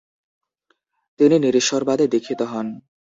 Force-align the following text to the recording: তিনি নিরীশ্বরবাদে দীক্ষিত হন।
তিনি 1.19 1.35
নিরীশ্বরবাদে 1.39 2.05
দীক্ষিত 2.13 2.41
হন। 2.51 2.67